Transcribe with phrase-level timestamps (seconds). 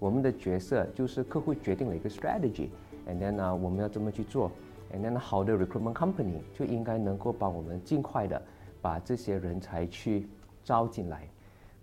[0.00, 4.50] 我们的角色就是客户决定了一个 strategy，and then 呢，我们要这么去做
[4.92, 8.42] ，and then 好的 recruitment company 就应该能够帮我们尽快的
[8.82, 10.26] 把这些人才去。
[10.64, 11.28] 招进来，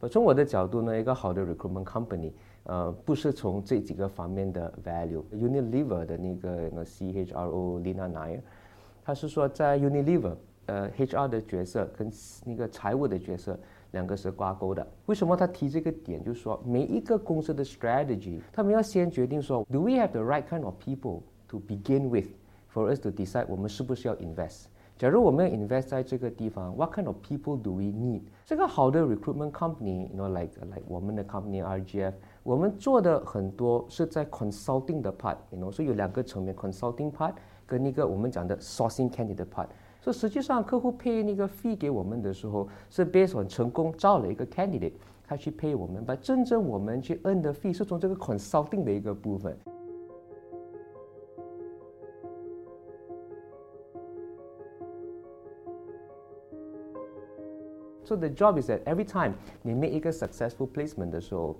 [0.09, 2.31] 从我的角度呢，一个好的 recruitment company，
[2.63, 5.23] 呃，不是从这几个方面的 value。
[5.33, 8.39] Unilever 的那个那个 CHRO Lina Nair，
[9.03, 10.35] 他是说在 Unilever，
[10.67, 12.11] 呃，HR 的角色跟
[12.45, 13.59] 那个财务的角色
[13.91, 14.87] 两个是挂钩的。
[15.07, 16.23] 为什么他提这个点？
[16.23, 22.27] 就是说每一个公司的 strategy，他们要先决定说，Do we have the right kind of people to begin with
[22.71, 24.65] for us to decide 我们是不是要 invest？
[25.01, 28.21] 假如我们 invest 在这个地方，What kind of people do we need？
[28.45, 37.33] 这个好的 recruitment company，you know like like 我们的 company RGF，我们做的很多是在 consulting 的 part，you know，所以有两个层面，consulting part
[37.65, 39.65] 跟那个我们讲的 sourcing candidate part。
[39.99, 44.93] 所以实际上客户 pay 那个 fee 给我们的时候，是 based on 成功招了一个 candidate，
[45.23, 49.57] 他去 pay 我们，把真正我们去 earn 的 fee 是从这个 consulting 的一个部分。
[58.10, 61.56] So the job is that every time 你 make 一个 successful placement 的时候，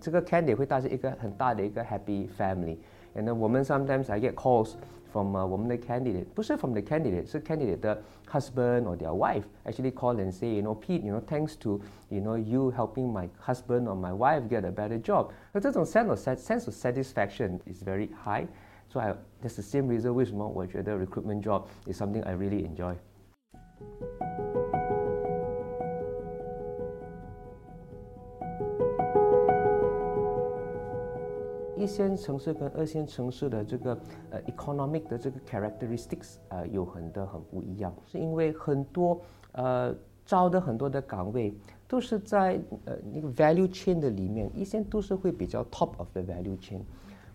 [0.00, 4.74] 这个 candidate 会带着一个很大的一个 happy family。And then 我们 sometimes I get calls
[5.10, 8.00] from、uh, 我们的 candidate，不是 from the candidate，是 candidate 的
[8.30, 11.80] husband or their wife actually call and say, you know, Pete, you know, thanks to
[12.10, 15.30] you know you helping my husband or my wife get a better job。
[15.52, 21.42] 那这种 sense of sense of satisfaction is very high。So I, that's the same reason 为什么我觉得 recruitment
[21.42, 22.94] job is something I really enjoy。
[31.75, 33.97] 一线城市跟二线城市的这个
[34.29, 39.19] 呃 economic 的这个 characteristics 呃有很多很不一样，是因为很多
[39.53, 39.95] 呃
[40.25, 41.53] 招的很多的岗位
[41.87, 46.81] 都是在呃那个 value chain 的里面，一线都是会比较 top of the value chain。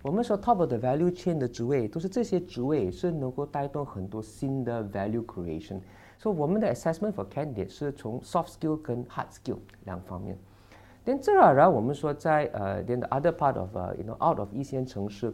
[0.03, 5.81] 我们说 top of the value chain 的职位，都是这些职位是能够带动很多新的 value creation。
[6.16, 10.38] 所以我们的 assessment for candidate 是从 soft skill 跟 hard skill 两方面。
[11.09, 15.33] Then, 自然而然，我们说在呃，then the other part of you know out of 一线城市，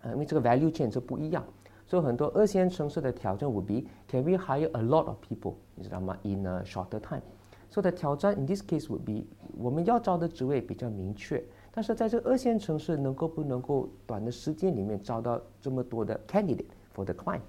[0.00, 1.44] 呃，因为这个 value chain 是不一样，
[1.86, 7.22] 所以很多二线城市的挑战 would be can we hire a lot of people，你知道吗？in a shorter time。
[7.70, 9.24] 所以的挑战 in this case would be
[9.56, 17.42] 我们要招的职位比较明确，但是在这个二线城市能够不能够短的时间里面招到这么多的 candidate for the client。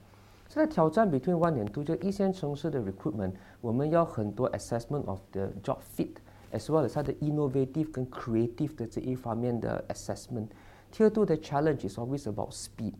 [0.48, 6.12] 这个挑战 between one and two 就一线城市的 recruitment，我们要很多 assessment of the job fit。
[6.55, 10.49] as well as 它的 innovative 跟 creative 的这一方面的 assessment。
[10.91, 12.95] 第二度的 challenge is always about speed。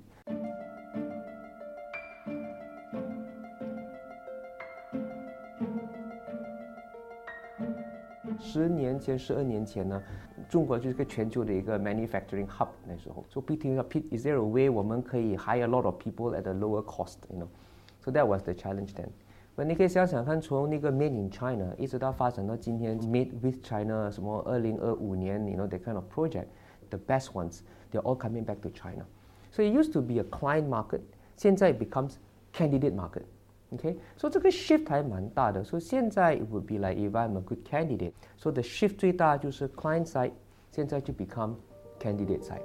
[8.39, 10.03] 十年前、十二年前呢，
[10.49, 12.69] 中国就是个全球的一个 manufacturing hub。
[12.87, 17.39] 那时候，所以 Pete 说，Pete，is there a way 我们可以 hire a lot of people at a lower cost？You
[17.39, 19.09] know，so that was the challenge then。
[19.57, 28.01] 那你可以想想看，从那个 Made in China 一直到发展到今天 Made with China，什么二零二五年，you know that kind of project，the best ones，they're
[28.03, 31.01] all coming back to China。So it used to be a client market，
[31.37, 32.15] 现在 becomes
[32.55, 35.63] candidate market。OK，所以这个 shift 还蛮大的。
[35.63, 40.33] 所以现在 it would be like if I'm a good candidate，so the shift 最大就是 client side，
[40.73, 41.55] 现在就 become
[42.01, 42.63] candidate side。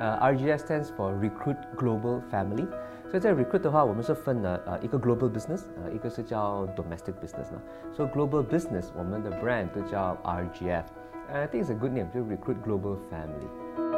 [0.00, 2.66] Uh, RGF stands for Recruit Global Family，
[3.10, 7.60] 所以在 recruit 的话，我们是分了呃一个 global business，呃一个是叫 domestic business 呢。
[7.92, 10.84] 所以 global business 我们的 brand 就叫 RGF，
[11.30, 13.89] 呃，I think it's a good name，就 Recruit Global Family。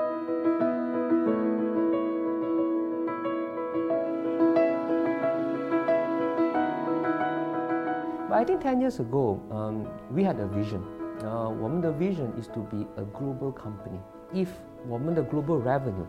[8.42, 10.84] I think 10 years ago, um, we had a vision.
[11.22, 14.00] Uh, 我们的 vision is to be a global company.
[14.34, 14.50] If
[14.88, 16.06] 我们的 global revenue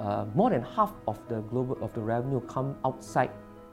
[0.00, 3.30] uh, more than half of the global of the revenue come outside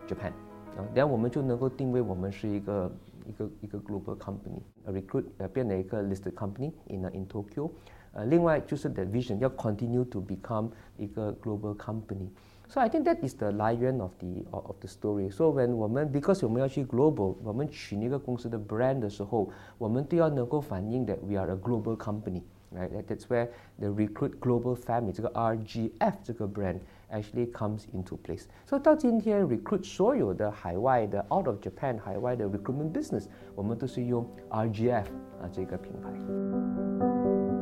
[0.07, 0.33] Japan，
[0.77, 2.91] 啊、uh,，then 我们就能够定位我们是一个
[3.25, 7.71] 一个一个 global company，a recruit 呃变成一个 listed company in in Tokyo，
[8.13, 13.51] 呃，另外就是 the vision 要 continue to become 一个 global company。So I think that is the
[13.51, 15.31] 来源 of the of the story.
[15.31, 22.89] So when 我们 because 我们要去 global，我们取那个公司的 brand 的时候，我们都要能够反映 that we are a global company。right?
[23.07, 23.47] That's where
[23.79, 26.77] the Recruit Global Family 这个 RGF 这个 brand
[27.11, 28.43] actually comes into place.
[28.67, 33.25] So 到今天 Recruit 所有的海外的 out of Japan 海外的 recruitment business，
[33.55, 35.05] 我们都是用 RGF
[35.41, 37.52] 啊这个品牌。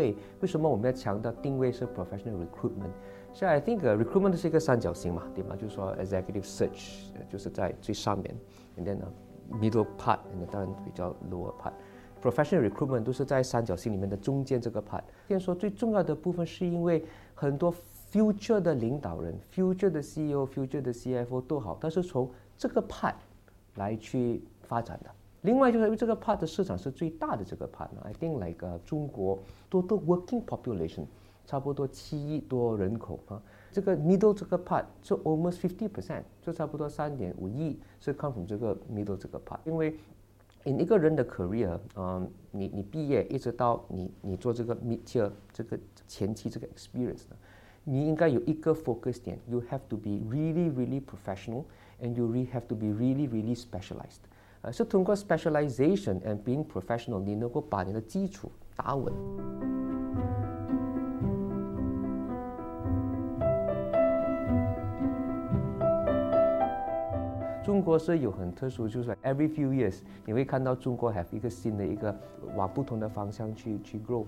[0.00, 2.90] 位，为什么我们要强调定位是 professional recruitment？
[3.32, 5.54] 所以 I think、recruitment 是一个三角形嘛，对吗？
[5.54, 8.34] 就是说 executive search 就是在最上面
[8.78, 11.72] ，and then、uh, middle part，and 当然比较 lower part。
[12.22, 15.02] Professional recruitment 都是在三角形里面的中间这个 part。
[15.28, 17.04] 先说最重要的部分是因为
[17.34, 17.72] 很多
[18.10, 22.28] future 的领导人、future 的 CEO、future 的 CFO 都好，但是从
[22.58, 23.14] 这个 part
[23.76, 25.10] 来去发展的。
[25.42, 31.06] 另外就是因为这个 part 的市场是最大的这个 part，I think like、uh, 中国多多 working population。
[31.46, 33.42] 差不多七亿多人口啊，
[33.72, 39.58] 这个 middle 这个 part 就 almost fifty percent，就差不多三点五亿是 come from 这个 middle 这个 part。
[39.64, 39.96] 因为
[40.62, 47.36] in 一个人的 career，嗯，你你毕业一直到你你做这个 mid tier 这个前期这个 experience 呢，
[47.82, 51.64] 你应该有一个 focus 点，you have to be really really professional
[52.00, 54.20] and you really have to be really really specialized。
[54.62, 59.12] 呃，是通过 specialization and being professional，你能够把你的基础打稳。
[67.64, 72.14] 中国是有很特殊，就是 every few years 你会看到中国 have 一个新的一个
[72.54, 74.26] 往不同的方向去去 grow。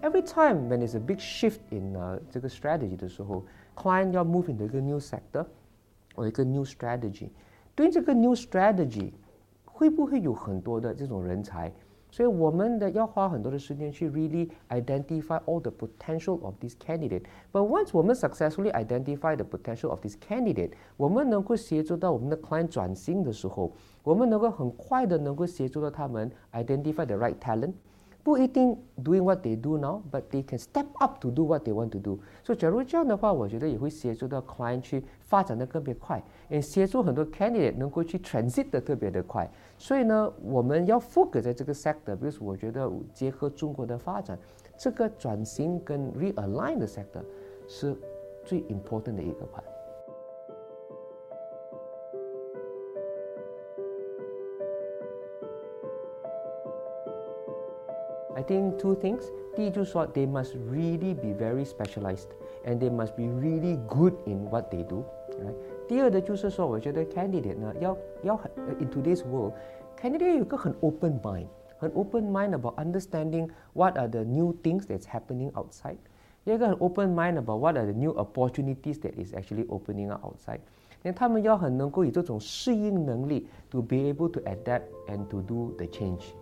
[0.00, 3.44] Every time when there's a big shift in 呃这个 strategy 的时候
[3.76, 5.44] ，client 要 move into 一个 new sector
[6.14, 7.28] 或一个 new strategy，
[7.74, 9.12] 对这个 new strategy
[9.78, 11.72] 会不会有很多的这种人才？
[12.10, 17.22] 所以我们的要花很多的时间去 really identify all the potential of this candidate.
[17.52, 23.70] But once 我们 successfully identify the potential of this candidate，我们能够协助到我们的 client 转型的时候，
[24.02, 27.74] 我们能够很快的能够协助到他们 identify the right talent。
[28.28, 31.98] 不一定 doing what they do now，but they can step up to do what they want to
[31.98, 32.18] do。
[32.44, 39.50] 所以假如这样的话，我觉得也会协助到 client 去发展的特别快，也协助很多 candidate 能够去 transit 的特别的快。
[39.78, 44.38] 所以呢，我们要 focus 在这个 sector，比如说我觉得结合中国的发展，
[44.76, 47.24] 这个转型跟 realign 的 sector
[47.66, 47.96] 是
[48.44, 49.77] 最 important 的一个 part。
[58.47, 59.23] think two things.
[59.55, 62.29] 第一就是说，they must really be very specialized
[62.65, 65.03] and they must be really good in what they do.
[65.39, 65.53] Right?
[65.87, 71.47] 第二的就是说，我觉得 candidate 呢，要要很 in today's world，candidate 有一个很 open mind，
[71.77, 75.97] 很 open mind about understanding what are the new things that's happening outside，
[76.45, 80.59] 有一个很 open mind about what are the new opportunities that is actually opening up outside。
[81.03, 86.33] 那他们要很能够以这种适应能力，to be able to adapt and to do the change。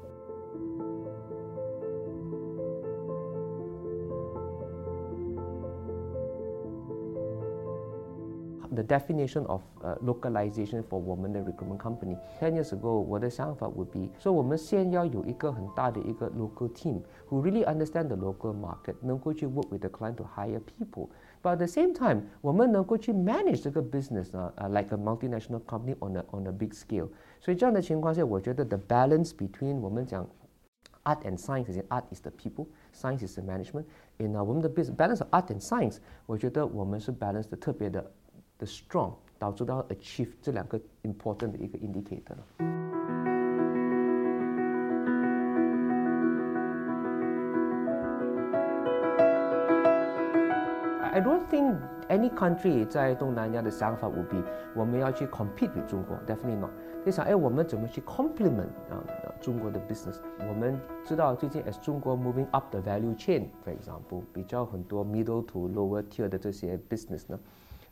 [8.76, 12.18] the definition of uh, localization for 我们的 recruitment company.
[12.40, 19.82] Ten years ago，我的想法 would be，说我们先要有一个很大的一个 local team who really understand the local market，能够去 work with
[19.82, 24.98] the client to hire people。But at the same time，我们能够去 manage 这个 business 呢、uh, like a
[24.98, 27.08] multinational company on a on a big scale。
[27.40, 30.28] 所以这样的情况下，我觉得 the balance between 我们讲
[31.04, 33.86] art and science is art is the people, science is the management.
[34.20, 38.06] In uh, 我们的 business balance of art and science，我觉得我们是 balance 的特别的。
[38.58, 42.46] the strong 导致到 achieve 这两个 important 的一个 indicator 了。
[51.14, 51.76] I don't think
[52.08, 54.42] any country 在东南亚的想法 would be
[54.74, 56.70] 我们要去 compete with 中国，definitely not。
[57.04, 59.04] 你想，哎，我们怎么去 complement 啊
[59.42, 60.20] 中国的 business？
[60.48, 67.38] 我们知道最近 as 中国 moving up the value chain，for example，比较很多 middle to lower tier 的这些 business 呢。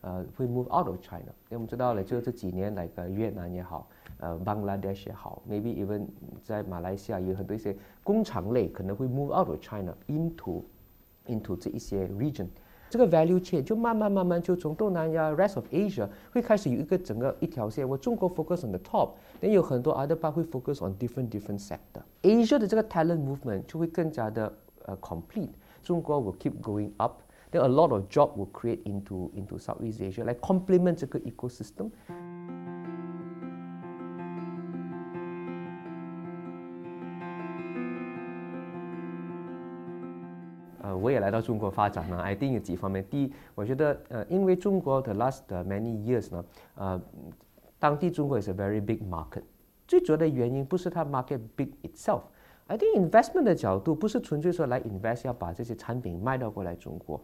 [0.04, 1.32] 呃会 move out of China。
[1.49, 6.06] 因为我们知道了，就这几年来个越南也好，呃，Bangladesh 也好，maybe even
[6.42, 10.62] 在马来西亚有很多一些工厂类可能会 move out of China into
[11.26, 12.46] into 这一些 region。
[12.90, 17.88] 这个 value chain 就慢慢慢慢就从东南亚 rest of Asia 会开始有一个整个一条线。
[17.88, 22.02] 我中国 focus on the top，但有很多 other part 会 focus on different different sector。
[22.23, 24.52] Asia 的这个 talent movement 就会更加的
[24.84, 25.49] 呃 complete。
[25.82, 27.14] 中国 will keep going up。
[27.53, 31.89] then a lot of job will create into into Southeast Asia, like complement 这个 ecosystem.
[40.82, 43.06] 呃，我也来到中国发展呢，I think 有几方面。
[43.10, 47.01] 第一，我觉得呃，因为中国的 last many years 呢，呃，
[47.77, 49.44] 当地中国 is a very big market。
[49.88, 52.22] 最主要的原因不是它 market big itself。
[52.68, 57.20] I think investment 的角度不是纯粹说来 invest 要把这些产品卖到过来中国。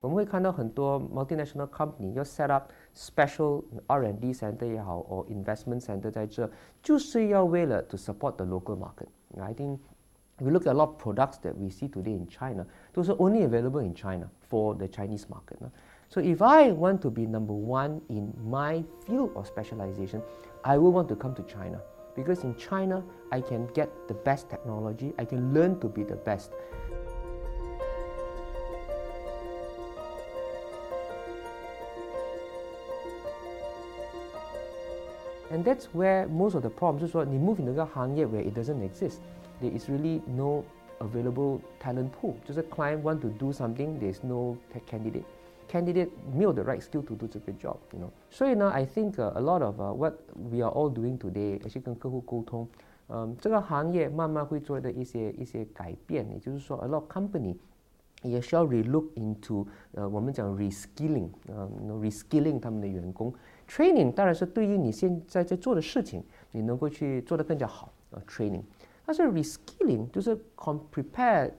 [0.00, 6.50] 我们会看到很多 multinational company 要 set up special R&D center 也好，or investment center 在这，
[6.82, 9.78] 就是要为了 to support the local market。I think
[10.38, 13.16] we look at a lot of products that we see today in China, those are
[13.18, 15.58] only available in China for the Chinese market.
[16.08, 20.22] So if I want to be number one in my field of specialization,
[20.62, 21.80] I will want to come to China
[22.15, 26.15] because in China, I can get the best technology, I can learn to be the
[26.15, 26.51] best.
[35.51, 38.41] And that's where most of the problems is what they move into a hangye where
[38.41, 39.21] it doesn't exist.
[39.61, 40.65] There is really no
[40.99, 42.37] available talent pool.
[42.45, 44.57] Just a client want to do something, there's no
[44.87, 45.25] candidate.
[45.69, 48.09] Candidate 没有 the right skill to do 这个 job, you know.
[48.29, 52.67] 所以呢，I think、uh, a lot of、uh, what we are all doing today，而且跟客户沟通，
[53.07, 56.29] 嗯，这个行业慢慢会做的一些一些改变。
[56.31, 57.55] 也就是说，a lot of company
[58.21, 61.69] 也需要 relook into 呃，我们讲 reskilling，呃
[62.01, 63.33] ，reskilling 他们的员工。
[63.67, 68.21] Training 当然是对于你现在在做的事情，你能够去做得更加好啊。
[68.27, 68.61] Training，
[69.05, 71.51] 但是 reskilling 就是 prepare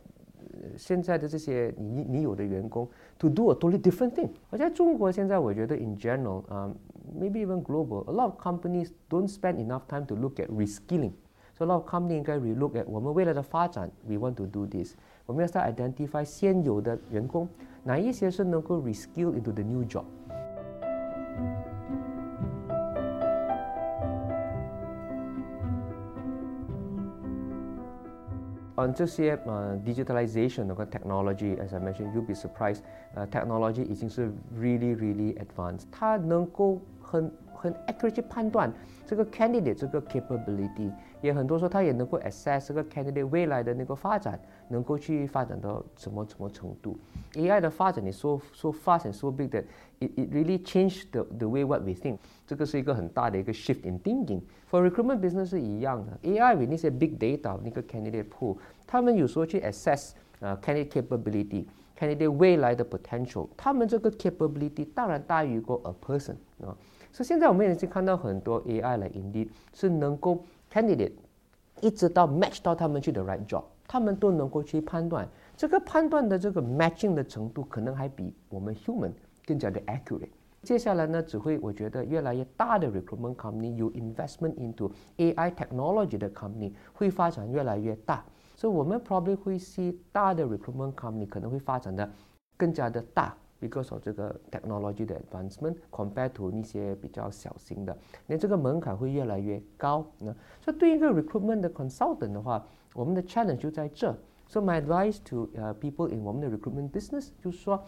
[0.77, 2.87] 现在的这些你你有的员工
[3.17, 4.29] to do a totally different thing。
[4.49, 6.71] 而在中国现在，我觉得 in general，啊，
[7.19, 11.73] maybe even global，a lot of companies don't spend enough time to look at reskilling。So a lot
[11.73, 14.95] of company 应该 relook at 我们未来的发展，we want to do this。
[15.25, 17.47] 我们要 start identify 现有的员工，
[17.83, 20.03] 哪一些是能够 reskill into the new job。
[28.75, 32.79] on 这些呃 digitalization 那个 technology，as I mentioned，you'll be surprised，
[33.13, 37.31] 呃 technology 已经是 really really advanced，它能够很
[37.65, 38.71] 很 accurate 去判断
[39.05, 46.97] 这个 candidate 这个 capability，也很多时候他也能够 assess 这个 candidate 未来的那个发展，能够去发展到什么什么程度。
[47.33, 49.63] AI 的发展你 so so fast and so big that
[49.99, 52.17] it it really changed the the way what we think。
[52.47, 60.57] 这个是一个很大的一个 shift in thinking。For recruitment business 是一样的，AI with 那些 big data 那个 candidate pool，他们有时候去 assess 呃
[60.57, 66.33] candidate capability。candidate 未来的 potential，他们这个 capability 当然大于过 a person
[66.65, 66.75] 啊，
[67.16, 71.12] 所以现在我们已经看到很多 AI 来 indeed 是能够 candidate
[71.80, 79.10] 一直到 match 到他们去的 right job，他们都能够去判断，这个判断的这个 matching 的程度可能还比我们 human
[79.46, 80.28] 更加的 accurate。
[80.62, 88.22] 接下来呢，只会我觉得越来越大的 recruitment company 有 investment into AI technology 的 company 会发展越来越大。
[88.54, 92.10] 所以我们 probably 会 see 大的 recruitment company 可能会发展的
[92.58, 97.97] 更加的大 ，because of 这个 technology 的 advancement compared to 那些比较小型的，
[98.27, 100.05] 那这个门槛会越来越高。
[100.19, 104.15] 那所以对一个 recruitment 的 consultant 的话，我们的 challenge 就在这。
[104.47, 107.81] So my advice to 呃 people in 我们的 recruitment business 就是说，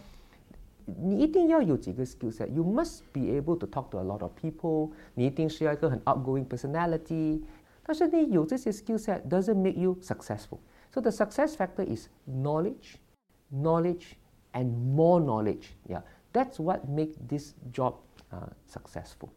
[0.85, 4.91] 你一定要有几个 skill set。You must be able to talk to a lot of people。
[5.13, 7.41] 你一定是要一个很 outgoing personality。
[7.85, 10.59] 但是你有这些 skill set doesn't make you successful.
[10.93, 12.95] So the success factor is knowledge,
[13.51, 14.13] knowledge,
[14.58, 15.70] and more knowledge.
[15.88, 17.94] Yeah, that's what makes this job
[18.32, 19.32] uh, successful.